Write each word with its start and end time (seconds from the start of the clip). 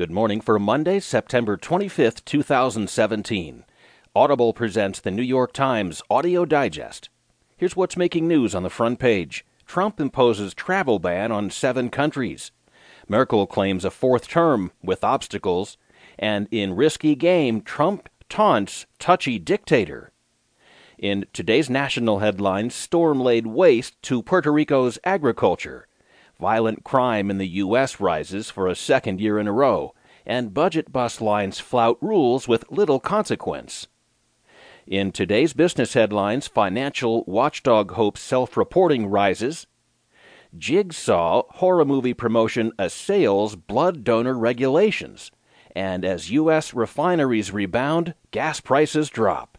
Good 0.00 0.10
morning 0.10 0.40
for 0.40 0.58
Monday, 0.58 0.98
September 0.98 1.58
25th, 1.58 2.24
2017. 2.24 3.64
Audible 4.16 4.54
presents 4.54 4.98
the 4.98 5.10
New 5.10 5.20
York 5.20 5.52
Times 5.52 6.00
Audio 6.08 6.46
Digest. 6.46 7.10
Here's 7.58 7.76
what's 7.76 7.98
making 7.98 8.26
news 8.26 8.54
on 8.54 8.62
the 8.62 8.70
front 8.70 8.98
page 8.98 9.44
Trump 9.66 10.00
imposes 10.00 10.54
travel 10.54 10.98
ban 10.98 11.30
on 11.30 11.50
seven 11.50 11.90
countries. 11.90 12.50
Merkel 13.08 13.46
claims 13.46 13.84
a 13.84 13.90
fourth 13.90 14.26
term 14.26 14.72
with 14.82 15.04
obstacles. 15.04 15.76
And 16.18 16.48
in 16.50 16.76
risky 16.76 17.14
game, 17.14 17.60
Trump 17.60 18.08
taunts 18.30 18.86
touchy 18.98 19.38
dictator. 19.38 20.12
In 20.96 21.26
today's 21.34 21.68
national 21.68 22.20
headlines, 22.20 22.74
storm 22.74 23.20
laid 23.20 23.46
waste 23.46 24.00
to 24.04 24.22
Puerto 24.22 24.50
Rico's 24.50 24.98
agriculture. 25.04 25.88
Violent 26.40 26.84
crime 26.84 27.30
in 27.30 27.36
the 27.36 27.48
U.S. 27.48 28.00
rises 28.00 28.48
for 28.48 28.66
a 28.66 28.74
second 28.74 29.20
year 29.20 29.38
in 29.38 29.46
a 29.46 29.52
row, 29.52 29.94
and 30.24 30.54
budget 30.54 30.90
bus 30.90 31.20
lines 31.20 31.60
flout 31.60 31.98
rules 32.00 32.48
with 32.48 32.70
little 32.70 32.98
consequence. 32.98 33.88
In 34.86 35.12
today's 35.12 35.52
business 35.52 35.92
headlines, 35.92 36.46
financial 36.48 37.24
watchdog 37.26 37.90
hopes 37.90 38.22
self 38.22 38.56
reporting 38.56 39.06
rises. 39.08 39.66
Jigsaw 40.56 41.42
horror 41.50 41.84
movie 41.84 42.14
promotion 42.14 42.72
assails 42.78 43.54
blood 43.54 44.02
donor 44.02 44.38
regulations. 44.38 45.30
And 45.76 46.06
as 46.06 46.30
U.S. 46.30 46.72
refineries 46.72 47.52
rebound, 47.52 48.14
gas 48.30 48.60
prices 48.60 49.10
drop. 49.10 49.58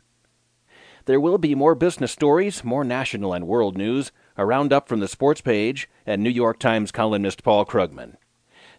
There 1.05 1.19
will 1.19 1.37
be 1.37 1.53
more 1.53 1.75
business 1.75 2.11
stories, 2.11 2.63
more 2.63 2.83
national 2.83 3.33
and 3.33 3.47
world 3.47 3.77
news, 3.77 4.11
a 4.37 4.45
roundup 4.45 4.87
from 4.87 4.99
the 4.99 5.07
sports 5.07 5.41
page, 5.41 5.89
and 6.05 6.21
New 6.21 6.29
York 6.29 6.59
Times 6.59 6.91
columnist 6.91 7.43
Paul 7.43 7.65
Krugman. 7.65 8.15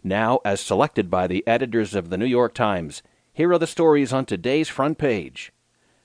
Now, 0.05 0.41
as 0.45 0.61
selected 0.61 1.11
by 1.11 1.27
the 1.27 1.47
editors 1.47 1.95
of 1.95 2.11
the 2.11 2.19
New 2.19 2.27
York 2.27 2.55
Times, 2.55 3.03
here 3.33 3.53
are 3.53 3.59
the 3.59 3.67
stories 3.67 4.13
on 4.13 4.27
today's 4.27 4.69
front 4.69 4.99
page. 4.99 5.53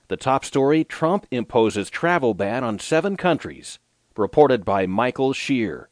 The 0.08 0.16
top 0.16 0.44
story 0.44 0.84
Trump 0.84 1.26
imposes 1.30 1.90
travel 1.90 2.32
ban 2.32 2.64
on 2.64 2.78
seven 2.78 3.16
countries, 3.16 3.78
reported 4.16 4.64
by 4.64 4.86
Michael 4.86 5.32
Shear. 5.32 5.88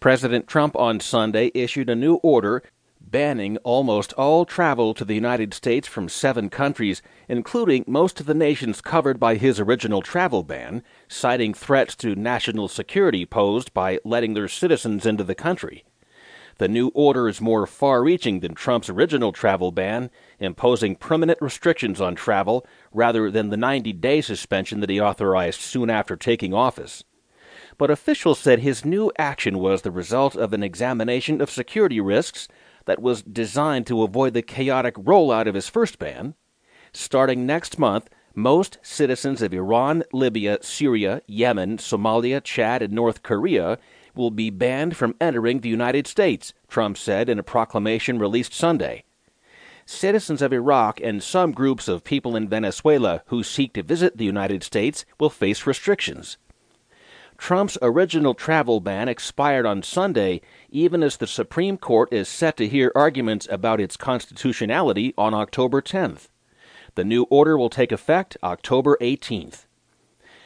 President 0.00 0.48
Trump 0.48 0.74
on 0.76 0.98
Sunday 0.98 1.52
issued 1.54 1.88
a 1.88 1.94
new 1.94 2.14
order 2.16 2.64
banning 3.10 3.56
almost 3.58 4.12
all 4.14 4.44
travel 4.44 4.94
to 4.94 5.04
the 5.04 5.14
United 5.14 5.52
States 5.52 5.88
from 5.88 6.08
seven 6.08 6.48
countries, 6.48 7.02
including 7.28 7.84
most 7.86 8.20
of 8.20 8.26
the 8.26 8.34
nations 8.34 8.80
covered 8.80 9.18
by 9.18 9.34
his 9.34 9.60
original 9.60 10.02
travel 10.02 10.42
ban, 10.42 10.82
citing 11.08 11.52
threats 11.52 11.94
to 11.96 12.14
national 12.14 12.68
security 12.68 13.26
posed 13.26 13.74
by 13.74 13.98
letting 14.04 14.34
their 14.34 14.48
citizens 14.48 15.04
into 15.04 15.24
the 15.24 15.34
country. 15.34 15.84
The 16.58 16.68
new 16.68 16.88
order 16.94 17.28
is 17.28 17.40
more 17.40 17.66
far 17.66 18.04
reaching 18.04 18.40
than 18.40 18.54
Trump's 18.54 18.88
original 18.88 19.32
travel 19.32 19.72
ban, 19.72 20.10
imposing 20.38 20.96
permanent 20.96 21.40
restrictions 21.40 22.00
on 22.00 22.14
travel 22.14 22.66
rather 22.92 23.30
than 23.30 23.48
the 23.48 23.56
90 23.56 23.92
day 23.94 24.20
suspension 24.20 24.80
that 24.80 24.90
he 24.90 25.00
authorized 25.00 25.60
soon 25.60 25.90
after 25.90 26.14
taking 26.14 26.54
office. 26.54 27.04
But 27.78 27.90
officials 27.90 28.38
said 28.38 28.60
his 28.60 28.84
new 28.84 29.10
action 29.18 29.58
was 29.58 29.82
the 29.82 29.90
result 29.90 30.36
of 30.36 30.52
an 30.52 30.62
examination 30.62 31.40
of 31.40 31.50
security 31.50 32.00
risks 32.00 32.48
that 32.86 33.02
was 33.02 33.22
designed 33.22 33.86
to 33.86 34.02
avoid 34.02 34.34
the 34.34 34.42
chaotic 34.42 34.94
rollout 34.94 35.46
of 35.46 35.54
his 35.54 35.68
first 35.68 35.98
ban. 35.98 36.34
Starting 36.92 37.46
next 37.46 37.78
month, 37.78 38.08
most 38.34 38.78
citizens 38.82 39.42
of 39.42 39.52
Iran, 39.52 40.02
Libya, 40.12 40.58
Syria, 40.62 41.22
Yemen, 41.26 41.76
Somalia, 41.78 42.42
Chad, 42.42 42.82
and 42.82 42.92
North 42.92 43.22
Korea 43.22 43.78
will 44.14 44.30
be 44.30 44.50
banned 44.50 44.96
from 44.96 45.14
entering 45.20 45.60
the 45.60 45.68
United 45.68 46.06
States, 46.06 46.52
Trump 46.68 46.96
said 46.96 47.28
in 47.28 47.38
a 47.38 47.42
proclamation 47.42 48.18
released 48.18 48.52
Sunday. 48.52 49.04
Citizens 49.84 50.40
of 50.40 50.52
Iraq 50.52 51.00
and 51.00 51.22
some 51.22 51.52
groups 51.52 51.88
of 51.88 52.04
people 52.04 52.36
in 52.36 52.48
Venezuela 52.48 53.22
who 53.26 53.42
seek 53.42 53.72
to 53.74 53.82
visit 53.82 54.16
the 54.16 54.24
United 54.24 54.62
States 54.62 55.04
will 55.18 55.30
face 55.30 55.66
restrictions. 55.66 56.38
Trump's 57.42 57.76
original 57.82 58.34
travel 58.34 58.78
ban 58.78 59.08
expired 59.08 59.66
on 59.66 59.82
Sunday, 59.82 60.42
even 60.70 61.02
as 61.02 61.16
the 61.16 61.26
Supreme 61.26 61.76
Court 61.76 62.12
is 62.12 62.28
set 62.28 62.56
to 62.58 62.68
hear 62.68 62.92
arguments 62.94 63.48
about 63.50 63.80
its 63.80 63.96
constitutionality 63.96 65.12
on 65.18 65.34
October 65.34 65.82
10th. 65.82 66.28
The 66.94 67.02
new 67.02 67.24
order 67.30 67.58
will 67.58 67.68
take 67.68 67.90
effect 67.90 68.36
October 68.44 68.96
18th. 69.00 69.64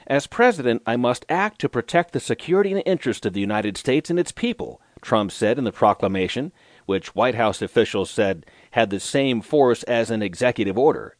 As 0.06 0.26
president, 0.26 0.80
I 0.86 0.96
must 0.96 1.26
act 1.28 1.60
to 1.60 1.68
protect 1.68 2.14
the 2.14 2.18
security 2.18 2.72
and 2.72 2.82
interest 2.86 3.26
of 3.26 3.34
the 3.34 3.40
United 3.40 3.76
States 3.76 4.08
and 4.08 4.18
its 4.18 4.32
people, 4.32 4.80
Trump 5.02 5.32
said 5.32 5.58
in 5.58 5.64
the 5.64 5.72
proclamation, 5.72 6.50
which 6.86 7.14
White 7.14 7.34
House 7.34 7.60
officials 7.60 8.08
said 8.08 8.46
had 8.70 8.88
the 8.88 9.00
same 9.00 9.42
force 9.42 9.82
as 9.82 10.10
an 10.10 10.22
executive 10.22 10.78
order. 10.78 11.14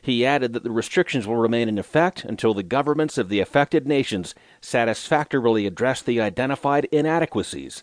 He 0.00 0.24
added 0.24 0.52
that 0.52 0.62
the 0.64 0.70
restrictions 0.70 1.26
will 1.26 1.36
remain 1.36 1.68
in 1.68 1.78
effect 1.78 2.24
until 2.24 2.54
the 2.54 2.62
governments 2.62 3.18
of 3.18 3.28
the 3.28 3.40
affected 3.40 3.86
nations 3.86 4.34
satisfactorily 4.60 5.66
address 5.66 6.02
the 6.02 6.20
identified 6.20 6.86
inadequacies. 6.86 7.82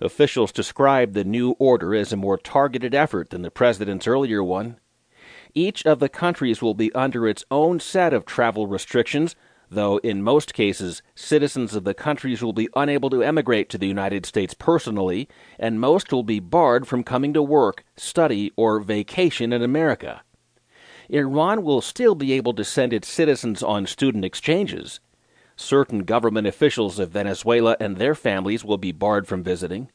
Officials 0.00 0.52
described 0.52 1.14
the 1.14 1.24
new 1.24 1.52
order 1.58 1.94
as 1.94 2.12
a 2.12 2.16
more 2.16 2.36
targeted 2.36 2.94
effort 2.94 3.30
than 3.30 3.42
the 3.42 3.50
president's 3.50 4.06
earlier 4.06 4.42
one. 4.42 4.78
Each 5.54 5.86
of 5.86 6.00
the 6.00 6.08
countries 6.08 6.60
will 6.60 6.74
be 6.74 6.92
under 6.94 7.28
its 7.28 7.44
own 7.50 7.78
set 7.78 8.12
of 8.12 8.26
travel 8.26 8.66
restrictions, 8.66 9.36
though 9.70 9.98
in 9.98 10.22
most 10.22 10.52
cases, 10.52 11.00
citizens 11.14 11.74
of 11.74 11.84
the 11.84 11.94
countries 11.94 12.42
will 12.42 12.52
be 12.52 12.68
unable 12.74 13.08
to 13.10 13.22
emigrate 13.22 13.68
to 13.70 13.78
the 13.78 13.86
United 13.86 14.26
States 14.26 14.52
personally, 14.52 15.28
and 15.58 15.80
most 15.80 16.12
will 16.12 16.24
be 16.24 16.40
barred 16.40 16.88
from 16.88 17.04
coming 17.04 17.32
to 17.32 17.42
work, 17.42 17.84
study, 17.96 18.52
or 18.56 18.80
vacation 18.80 19.52
in 19.52 19.62
America. 19.62 20.22
Iran 21.08 21.62
will 21.62 21.80
still 21.80 22.14
be 22.14 22.32
able 22.32 22.54
to 22.54 22.64
send 22.64 22.92
its 22.92 23.08
citizens 23.08 23.62
on 23.62 23.86
student 23.86 24.24
exchanges. 24.24 25.00
Certain 25.56 26.00
government 26.00 26.46
officials 26.46 26.98
of 26.98 27.10
Venezuela 27.10 27.76
and 27.78 27.96
their 27.96 28.14
families 28.14 28.64
will 28.64 28.78
be 28.78 28.92
barred 28.92 29.26
from 29.28 29.42
visiting. 29.42 29.90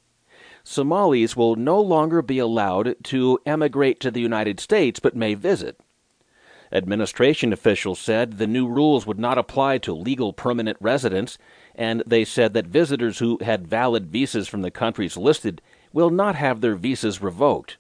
Somalis 0.64 1.36
will 1.36 1.56
no 1.56 1.82
longer 1.82 2.22
be 2.22 2.40
allowed 2.40 2.96
to 3.06 3.40
emigrate 3.46 4.00
to 4.00 4.12
the 4.12 4.22
United 4.22 4.60
States 4.60 5.00
but 5.00 5.16
may 5.16 5.34
visit. 5.34 5.80
Administration 6.72 7.52
officials 7.52 8.00
said 8.00 8.38
the 8.38 8.46
new 8.46 8.68
rules 8.68 9.08
would 9.08 9.18
not 9.18 9.40
apply 9.40 9.80
to 9.80 9.94
legal 9.94 10.34
permanent 10.34 10.78
residents, 10.80 11.38
and 11.74 12.04
they 12.06 12.24
said 12.24 12.54
that 12.54 12.68
visitors 12.68 13.18
who 13.18 13.40
had 13.42 13.68
valid 13.68 14.06
visas 14.06 14.48
from 14.48 14.62
the 14.62 14.70
countries 14.70 15.18
listed 15.18 15.62
will 15.92 16.12
not 16.12 16.36
have 16.36 16.62
their 16.62 16.76
visas 16.76 17.22
revoked. 17.22 17.78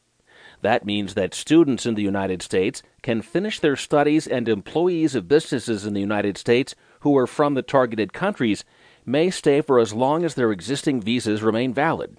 That 0.61 0.85
means 0.85 1.13
that 1.13 1.33
students 1.33 1.85
in 1.85 1.95
the 1.95 2.03
United 2.03 2.41
States 2.41 2.83
can 3.01 3.21
finish 3.21 3.59
their 3.59 3.75
studies 3.75 4.27
and 4.27 4.49
employees 4.49 5.15
of 5.15 5.27
businesses 5.27 5.85
in 5.85 5.93
the 5.93 6.01
United 6.01 6.37
States 6.37 6.75
who 7.01 7.17
are 7.17 7.27
from 7.27 7.53
the 7.53 7.61
targeted 7.61 8.11
countries 8.11 8.65
may 9.05 9.29
stay 9.29 9.61
for 9.61 9.79
as 9.79 9.93
long 9.93 10.25
as 10.25 10.35
their 10.35 10.51
existing 10.51 11.01
visas 11.01 11.41
remain 11.41 11.73
valid. 11.73 12.17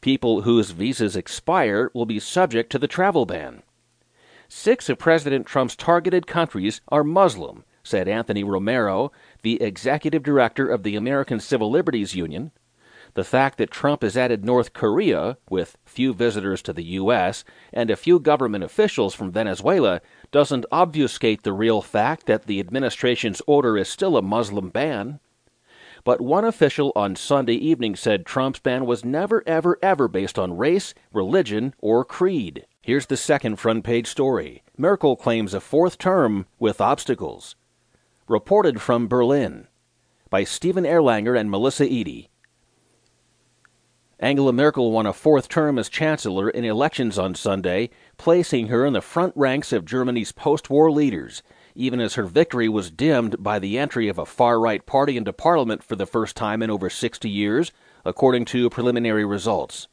People 0.00 0.42
whose 0.42 0.72
visas 0.72 1.14
expire 1.14 1.90
will 1.94 2.06
be 2.06 2.18
subject 2.18 2.70
to 2.72 2.78
the 2.78 2.88
travel 2.88 3.24
ban. 3.24 3.62
Six 4.48 4.88
of 4.88 4.98
President 4.98 5.46
Trump's 5.46 5.76
targeted 5.76 6.26
countries 6.26 6.80
are 6.88 7.04
Muslim, 7.04 7.64
said 7.84 8.08
Anthony 8.08 8.44
Romero, 8.44 9.12
the 9.42 9.62
executive 9.62 10.22
director 10.22 10.68
of 10.68 10.82
the 10.82 10.96
American 10.96 11.38
Civil 11.40 11.70
Liberties 11.70 12.14
Union. 12.14 12.50
The 13.14 13.24
fact 13.24 13.58
that 13.58 13.70
Trump 13.70 14.02
has 14.02 14.16
added 14.16 14.44
North 14.44 14.72
Korea, 14.72 15.36
with 15.50 15.76
few 15.84 16.14
visitors 16.14 16.62
to 16.62 16.72
the 16.72 16.84
U.S., 16.84 17.44
and 17.72 17.90
a 17.90 17.96
few 17.96 18.18
government 18.18 18.64
officials 18.64 19.14
from 19.14 19.30
Venezuela 19.30 20.00
doesn't 20.30 20.64
obfuscate 20.72 21.42
the 21.42 21.52
real 21.52 21.82
fact 21.82 22.26
that 22.26 22.46
the 22.46 22.58
administration's 22.58 23.42
order 23.46 23.76
is 23.76 23.88
still 23.88 24.16
a 24.16 24.22
Muslim 24.22 24.70
ban. 24.70 25.20
But 26.04 26.22
one 26.22 26.44
official 26.44 26.90
on 26.96 27.14
Sunday 27.14 27.54
evening 27.54 27.96
said 27.96 28.24
Trump's 28.24 28.58
ban 28.58 28.86
was 28.86 29.04
never, 29.04 29.42
ever, 29.46 29.78
ever 29.82 30.08
based 30.08 30.38
on 30.38 30.56
race, 30.56 30.94
religion, 31.12 31.74
or 31.78 32.04
creed. 32.04 32.66
Here's 32.80 33.06
the 33.06 33.16
second 33.16 33.56
front 33.56 33.84
page 33.84 34.08
story 34.08 34.62
Merkel 34.76 35.16
claims 35.16 35.52
a 35.52 35.60
fourth 35.60 35.98
term 35.98 36.46
with 36.58 36.80
obstacles. 36.80 37.56
Reported 38.26 38.80
from 38.80 39.06
Berlin 39.06 39.68
by 40.30 40.44
Stephen 40.44 40.84
Erlanger 40.84 41.38
and 41.38 41.50
Melissa 41.50 41.84
Eddy. 41.84 42.30
Angela 44.22 44.52
Merkel 44.52 44.92
won 44.92 45.04
a 45.04 45.12
fourth 45.12 45.48
term 45.48 45.80
as 45.80 45.88
Chancellor 45.88 46.48
in 46.48 46.64
elections 46.64 47.18
on 47.18 47.34
Sunday, 47.34 47.90
placing 48.18 48.68
her 48.68 48.86
in 48.86 48.92
the 48.92 49.00
front 49.00 49.32
ranks 49.34 49.72
of 49.72 49.84
Germany's 49.84 50.30
post 50.30 50.70
war 50.70 50.92
leaders, 50.92 51.42
even 51.74 51.98
as 51.98 52.14
her 52.14 52.22
victory 52.22 52.68
was 52.68 52.92
dimmed 52.92 53.42
by 53.42 53.58
the 53.58 53.76
entry 53.76 54.06
of 54.06 54.18
a 54.18 54.24
far 54.24 54.60
right 54.60 54.86
party 54.86 55.16
into 55.16 55.32
parliament 55.32 55.82
for 55.82 55.96
the 55.96 56.06
first 56.06 56.36
time 56.36 56.62
in 56.62 56.70
over 56.70 56.88
60 56.88 57.28
years, 57.28 57.72
according 58.04 58.44
to 58.44 58.70
preliminary 58.70 59.24
results. 59.24 59.88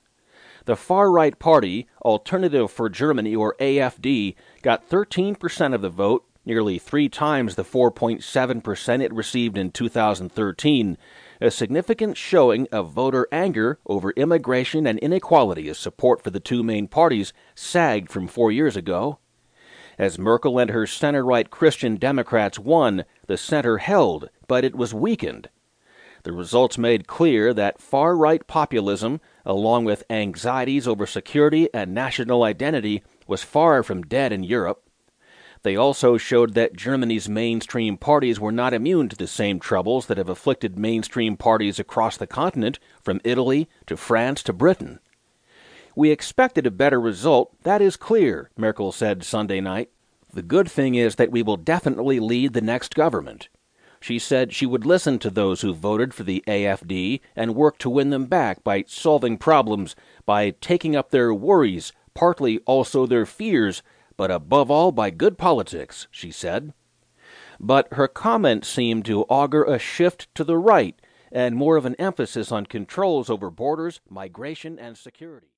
The 0.66 0.76
far 0.76 1.10
right 1.10 1.40
party, 1.40 1.88
Alternative 2.06 2.70
for 2.70 2.88
Germany 2.88 3.36
or 3.36 3.56
AFD, 3.60 4.36
got 4.62 4.88
13% 4.88 5.74
of 5.74 5.82
the 5.82 5.90
vote, 5.90 6.24
nearly 6.50 6.80
three 6.80 7.08
times 7.08 7.54
the 7.54 7.64
4.7% 7.64 9.04
it 9.04 9.14
received 9.14 9.56
in 9.56 9.70
2013 9.70 10.98
a 11.40 11.52
significant 11.52 12.18
showing 12.18 12.68
of 12.72 12.92
voter 12.92 13.28
anger 13.32 13.78
over 13.86 14.12
immigration 14.12 14.88
and 14.88 14.98
inequality 14.98 15.70
as 15.70 15.78
support 15.78 16.24
for 16.24 16.32
the 16.32 16.40
two 16.40 16.64
main 16.64 16.88
parties 16.88 17.34
sagged 17.54 18.12
from 18.12 18.28
four 18.28 18.52
years 18.52 18.76
ago. 18.76 19.20
As 20.00 20.18
Merkel 20.18 20.58
and 20.58 20.72
her 20.72 20.88
center 20.88 21.24
right 21.24 21.50
Christian 21.52 21.98
Democrats 21.98 22.58
won, 22.58 23.06
the 23.28 23.38
center 23.38 23.78
held, 23.78 24.30
but 24.48 24.66
it 24.66 24.76
was 24.76 24.92
weakened. 24.92 25.50
The 26.24 26.34
results 26.34 26.80
made 26.80 27.08
clear 27.08 27.54
that 27.54 27.80
far 27.80 28.18
right 28.18 28.46
populism, 28.48 29.22
along 29.46 29.86
with 29.86 30.04
anxieties 30.10 30.88
over 30.88 31.06
security 31.06 31.70
and 31.76 31.94
national 31.94 32.42
identity, 32.42 33.04
was 33.28 33.44
far 33.44 33.84
from 33.84 34.02
dead 34.02 34.34
in 34.34 34.44
Europe. 34.44 34.89
They 35.64 35.76
also 35.76 36.18
showed 36.18 36.54
that 36.54 36.76
Germany's 36.76 37.28
mainstream 37.28 37.98
parties 37.98 38.40
were 38.40 38.52
not 38.52 38.74
immune 38.74 39.10
to 39.10 39.16
the 39.16 39.28
same 39.28 39.60
troubles 39.60 40.06
that 40.06 40.18
have 40.18 40.30
afflicted 40.30 40.80
mainstream 40.80 41.36
parties 41.36 41.80
across 41.80 42.16
the 42.16 42.28
continent, 42.28 42.80
from 43.04 43.20
Italy 43.24 43.68
to 43.88 43.98
France 43.98 44.42
to 44.44 44.54
Britain. 44.54 45.00
We 45.96 46.12
expected 46.12 46.66
a 46.66 46.72
better 46.72 47.00
result, 47.00 47.54
that 47.64 47.82
is 47.82 47.98
clear, 47.98 48.52
Merkel 48.56 48.94
said 48.94 49.24
Sunday 49.24 49.60
night. 49.60 49.90
The 50.32 50.42
good 50.42 50.72
thing 50.72 50.96
is 50.96 51.16
that 51.16 51.32
we 51.32 51.44
will 51.44 51.58
definitely 51.58 52.20
lead 52.20 52.54
the 52.54 52.62
next 52.62 52.96
government. 52.96 53.50
She 54.00 54.18
said 54.18 54.54
she 54.54 54.66
would 54.66 54.86
listen 54.86 55.20
to 55.20 55.30
those 55.30 55.60
who 55.60 55.74
voted 55.74 56.14
for 56.14 56.24
the 56.24 56.42
AFD 56.48 57.20
and 57.36 57.54
work 57.54 57.78
to 57.80 57.90
win 57.90 58.12
them 58.12 58.28
back 58.28 58.64
by 58.64 58.86
solving 58.88 59.38
problems, 59.38 59.94
by 60.26 60.52
taking 60.62 60.96
up 60.96 61.10
their 61.10 61.34
worries, 61.34 61.92
partly 62.14 62.60
also 62.60 63.06
their 63.06 63.26
fears, 63.26 63.84
but 64.20 64.30
above 64.30 64.70
all 64.70 64.92
by 64.92 65.10
good 65.10 65.38
politics, 65.38 66.10
she 66.12 66.30
said. 66.30 66.74
But 67.58 67.88
her 67.94 68.10
comments 68.10 68.68
seemed 68.68 69.06
to 69.06 69.24
augur 69.30 69.64
a 69.64 69.80
shift 69.80 70.28
to 70.36 70.44
the 70.44 70.58
right 70.58 71.02
and 71.32 71.56
more 71.56 71.78
of 71.78 71.86
an 71.86 71.96
emphasis 71.96 72.52
on 72.52 72.66
controls 72.66 73.30
over 73.30 73.50
borders, 73.50 74.02
migration, 74.10 74.78
and 74.78 74.98
security. 74.98 75.48